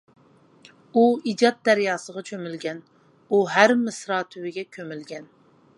ئۇ 0.93 1.03
ئىجاد 1.31 1.59
دەرياسىغا 1.69 2.23
چۆمۈلگەن، 2.31 2.81
ئۇ 3.29 3.43
ھەر 3.57 3.77
مىسرا 3.83 4.23
تۈۋىگە 4.35 4.67
كۆمۈلگەن. 4.79 5.33